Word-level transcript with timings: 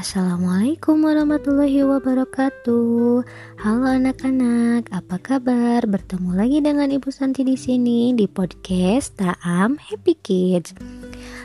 Assalamualaikum 0.00 1.04
warahmatullahi 1.04 1.84
wabarakatuh. 1.84 3.20
Halo 3.60 3.84
anak-anak, 3.84 4.88
apa 4.88 5.20
kabar? 5.20 5.84
Bertemu 5.84 6.40
lagi 6.40 6.64
dengan 6.64 6.88
Ibu 6.88 7.12
Santi 7.12 7.44
di 7.44 7.52
sini 7.52 8.16
di 8.16 8.24
podcast 8.24 9.20
Taam 9.20 9.76
Happy 9.76 10.16
Kids. 10.24 10.72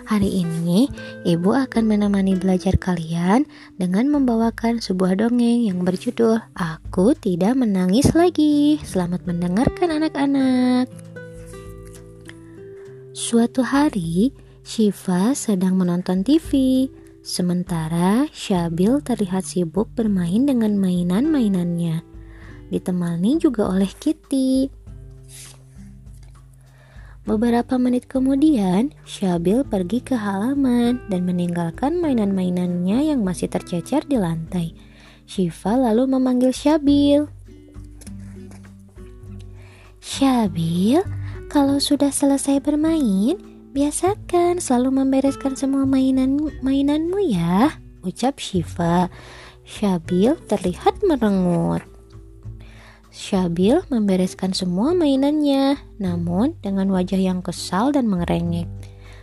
Hari 0.08 0.48
ini 0.48 0.88
Ibu 1.28 1.52
akan 1.68 1.84
menemani 1.84 2.40
belajar 2.40 2.80
kalian 2.80 3.44
dengan 3.76 4.08
membawakan 4.08 4.80
sebuah 4.80 5.20
dongeng 5.20 5.68
yang 5.68 5.84
berjudul 5.84 6.40
Aku 6.56 7.12
Tidak 7.12 7.60
Menangis 7.60 8.16
Lagi. 8.16 8.80
Selamat 8.88 9.28
mendengarkan 9.28 10.00
anak-anak. 10.00 10.88
Suatu 13.12 13.68
hari, 13.68 14.32
Shiva 14.64 15.36
sedang 15.36 15.76
menonton 15.76 16.24
TV. 16.24 16.88
Sementara 17.26 18.30
Syabil 18.30 19.02
terlihat 19.02 19.50
sibuk 19.50 19.90
bermain 19.98 20.46
dengan 20.46 20.78
mainan-mainannya, 20.78 22.06
ditemani 22.70 23.42
juga 23.42 23.66
oleh 23.66 23.90
Kitty. 23.90 24.70
Beberapa 27.26 27.82
menit 27.82 28.06
kemudian, 28.06 28.94
Syabil 29.10 29.66
pergi 29.66 30.06
ke 30.06 30.14
halaman 30.14 31.02
dan 31.10 31.26
meninggalkan 31.26 31.98
mainan-mainannya 31.98 33.10
yang 33.10 33.26
masih 33.26 33.50
tercecer 33.50 34.06
di 34.06 34.22
lantai. 34.22 34.78
Shiva 35.26 35.82
lalu 35.82 36.06
memanggil 36.06 36.54
Syabil. 36.54 37.26
Syabil, 39.98 41.02
kalau 41.50 41.82
sudah 41.82 42.14
selesai 42.14 42.62
bermain, 42.62 43.55
Biasakan 43.76 44.64
selalu 44.64 45.04
membereskan 45.04 45.60
semua 45.60 45.84
mainan 45.84 46.40
mainanmu 46.64 47.20
ya, 47.28 47.76
ucap 48.08 48.40
Shiva. 48.40 49.12
Syabil 49.68 50.32
terlihat 50.48 51.04
merengut. 51.04 51.84
Syabil 53.12 53.84
membereskan 53.92 54.56
semua 54.56 54.96
mainannya, 54.96 55.76
namun 56.00 56.56
dengan 56.64 56.88
wajah 56.88 57.20
yang 57.20 57.44
kesal 57.44 57.92
dan 57.92 58.08
mengerengek. 58.08 58.64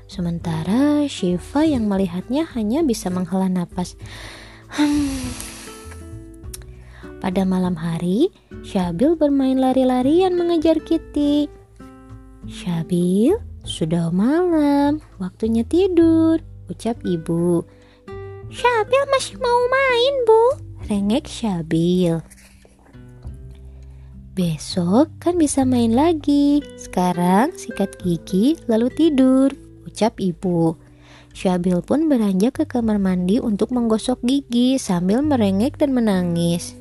Sementara 0.05 1.09
Shiva 1.09 1.65
yang 1.65 1.89
melihatnya 1.89 2.45
hanya 2.53 2.85
bisa 2.85 3.09
menghela 3.09 3.49
napas. 3.49 3.97
Hmm. 4.69 5.33
Pada 7.25 7.49
malam 7.49 7.73
hari, 7.73 8.29
Syabil 8.61 9.17
bermain 9.17 9.57
lari-larian 9.57 10.37
mengejar 10.37 10.77
Kitty. 10.85 11.49
Syabil, 12.45 13.52
sudah 13.63 14.11
malam, 14.11 14.99
waktunya 15.23 15.63
tidur, 15.63 16.43
ucap 16.67 16.99
ibu. 17.07 17.63
Syabil 18.53 19.05
masih 19.09 19.41
mau 19.41 19.61
main, 19.71 20.15
Bu, 20.29 20.43
rengek 20.91 21.25
Syabil. 21.25 22.21
Besok 24.33 25.13
kan 25.21 25.37
bisa 25.37 25.63
main 25.69 25.93
lagi. 25.93 26.65
Sekarang 26.81 27.53
sikat 27.53 28.01
gigi 28.01 28.57
lalu 28.65 28.89
tidur, 28.93 29.53
ucap 29.85 30.17
ibu. 30.19 30.73
Syabil 31.33 31.81
pun 31.85 32.09
beranjak 32.09 32.61
ke 32.61 32.65
kamar 32.65 33.01
mandi 33.01 33.41
untuk 33.41 33.73
menggosok 33.73 34.21
gigi 34.25 34.77
sambil 34.77 35.25
merengek 35.25 35.77
dan 35.81 35.97
menangis. 35.97 36.77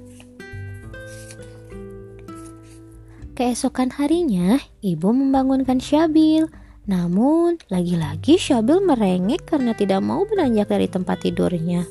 Keesokan 3.35 3.95
harinya, 3.95 4.59
ibu 4.83 5.11
membangunkan 5.11 5.79
Syabil. 5.79 6.47
Namun, 6.91 7.55
lagi-lagi 7.71 8.35
Syabil 8.35 8.83
merengek 8.83 9.47
karena 9.47 9.71
tidak 9.71 10.03
mau 10.03 10.27
beranjak 10.27 10.67
dari 10.67 10.91
tempat 10.91 11.23
tidurnya. 11.23 11.87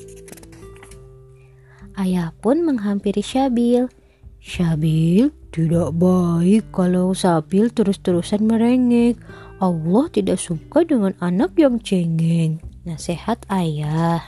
Ayah 1.96 2.36
pun 2.36 2.60
menghampiri 2.60 3.24
Syabil. 3.24 3.88
Syabil, 4.44 5.32
tidak 5.56 5.96
baik 5.96 6.68
kalau 6.68 7.16
Syabil 7.16 7.72
terus-terusan 7.72 8.44
merengek. 8.44 9.16
Allah 9.56 10.04
tidak 10.12 10.36
suka 10.36 10.84
dengan 10.84 11.16
anak 11.24 11.56
yang 11.56 11.80
cengeng. 11.80 12.60
Nasihat 12.84 13.40
ayah. 13.48 14.20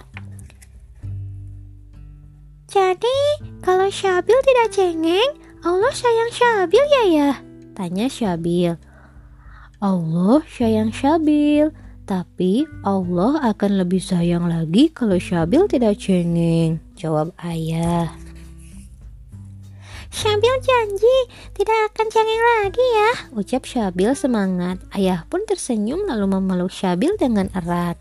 Jadi, 2.72 3.20
kalau 3.60 3.92
Syabil 3.92 4.41
tidak 4.41 4.69
cengeng, 4.72 5.30
Allah 5.60 5.92
sayang 5.92 6.32
Syabil 6.32 6.84
ya 6.88 7.04
ya? 7.12 7.30
Tanya 7.76 8.08
Syabil. 8.08 8.91
Allah 9.82 10.47
sayang 10.47 10.94
Syabil, 10.94 11.75
tapi 12.06 12.62
Allah 12.87 13.43
akan 13.50 13.82
lebih 13.82 13.98
sayang 13.98 14.47
lagi 14.47 14.94
kalau 14.94 15.19
Syabil 15.19 15.66
tidak 15.66 15.98
cengeng, 15.98 16.78
jawab 16.94 17.34
ayah. 17.43 18.06
Syabil 20.15 20.54
janji 20.62 21.19
tidak 21.50 21.91
akan 21.91 22.06
cengeng 22.15 22.44
lagi 22.62 22.87
ya, 22.94 23.10
ucap 23.34 23.66
Syabil 23.66 24.15
semangat. 24.15 24.78
Ayah 24.94 25.26
pun 25.26 25.43
tersenyum 25.50 26.06
lalu 26.06 26.31
memeluk 26.31 26.70
Syabil 26.70 27.19
dengan 27.19 27.50
erat. 27.50 27.99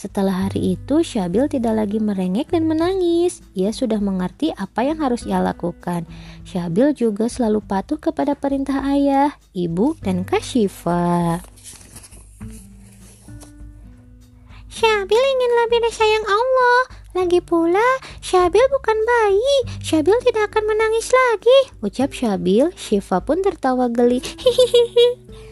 Setelah 0.00 0.48
hari 0.48 0.80
itu, 0.80 1.04
Syabil 1.04 1.44
tidak 1.52 1.76
lagi 1.76 2.00
merengek 2.00 2.56
dan 2.56 2.64
menangis. 2.64 3.44
Ia 3.52 3.68
sudah 3.68 4.00
mengerti 4.00 4.48
apa 4.48 4.80
yang 4.80 4.96
harus 4.96 5.28
ia 5.28 5.44
lakukan. 5.44 6.08
Syabil 6.48 6.96
juga 6.96 7.28
selalu 7.28 7.60
patuh 7.60 8.00
kepada 8.00 8.32
perintah 8.32 8.80
ayah, 8.96 9.36
ibu, 9.52 9.92
dan 10.00 10.24
Kashifa. 10.24 11.44
Syabil 14.72 15.20
ingin 15.20 15.52
lebih 15.68 15.84
disayang 15.84 16.24
Allah. 16.24 16.80
Lagi 17.20 17.44
pula, 17.44 17.84
Syabil 18.24 18.64
bukan 18.72 18.96
bayi. 19.04 19.84
Syabil 19.84 20.16
tidak 20.24 20.48
akan 20.48 20.64
menangis 20.64 21.12
lagi. 21.12 21.76
Ucap 21.84 22.16
Syabil, 22.16 22.72
Syifa 22.72 23.20
pun 23.20 23.44
tertawa 23.44 23.92
geli. 23.92 24.24
Hihihi. 24.24 25.08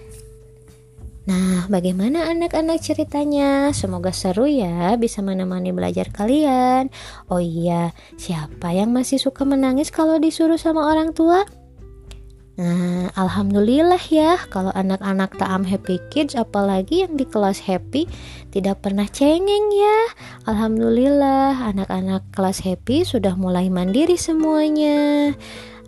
Nah, 1.28 1.68
bagaimana 1.68 2.32
anak-anak 2.32 2.80
ceritanya? 2.80 3.68
Semoga 3.76 4.16
seru 4.16 4.48
ya, 4.48 4.96
bisa 4.96 5.20
menemani 5.20 5.76
belajar 5.76 6.08
kalian. 6.08 6.88
Oh 7.28 7.36
iya, 7.36 7.92
siapa 8.16 8.72
yang 8.72 8.96
masih 8.96 9.20
suka 9.20 9.44
menangis 9.44 9.92
kalau 9.92 10.16
disuruh 10.16 10.56
sama 10.56 10.88
orang 10.88 11.12
tua? 11.12 11.44
Nah, 12.56 13.12
alhamdulillah 13.12 14.00
ya, 14.08 14.40
kalau 14.48 14.72
anak-anak 14.72 15.36
Taam 15.36 15.68
Happy 15.68 16.00
Kids, 16.08 16.32
apalagi 16.32 17.04
yang 17.04 17.14
di 17.20 17.28
kelas 17.28 17.60
Happy, 17.60 18.08
tidak 18.48 18.80
pernah 18.80 19.04
cengeng 19.04 19.68
ya. 19.68 19.98
Alhamdulillah, 20.48 21.76
anak-anak 21.76 22.24
kelas 22.32 22.64
Happy 22.64 23.04
sudah 23.04 23.36
mulai 23.36 23.68
mandiri 23.68 24.16
semuanya. 24.16 25.36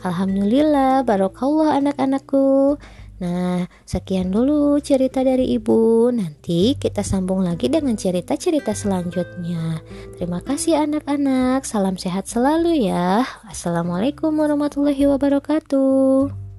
Alhamdulillah, 0.05 1.03
barokallah 1.03 1.81
anak-anakku. 1.81 2.77
Nah, 3.21 3.69
sekian 3.85 4.33
dulu 4.33 4.81
cerita 4.81 5.21
dari 5.21 5.53
ibu. 5.53 6.09
Nanti 6.09 6.73
kita 6.81 7.05
sambung 7.05 7.45
lagi 7.45 7.69
dengan 7.69 7.93
cerita-cerita 7.93 8.73
selanjutnya. 8.73 9.85
Terima 10.17 10.41
kasih 10.41 10.89
anak-anak. 10.89 11.69
Salam 11.69 12.01
sehat 12.01 12.33
selalu 12.33 12.89
ya. 12.89 13.29
Assalamualaikum 13.45 14.33
warahmatullahi 14.33 15.05
wabarakatuh. 15.05 16.50